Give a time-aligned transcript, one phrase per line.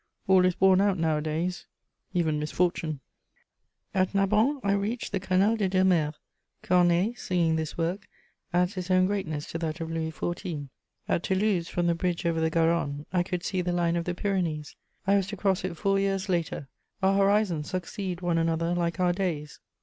[0.27, 1.67] All is worn out nowadays,
[2.11, 3.01] even misfortune.
[3.93, 6.15] At Narbonne I reached the Canal des Deux Mers.
[6.63, 8.07] Corneille, singing this work,
[8.51, 10.37] adds his own greatness to that of Louis XIV.
[10.37, 10.69] [Sidenote: Toulouse.]
[11.07, 14.15] At Toulouse, from the bridge over the Garonne, I could see the line of the
[14.15, 14.75] Pyrenees;
[15.05, 16.67] I was to cross it four years later:
[17.03, 19.59] our horizons succeed one another like our days.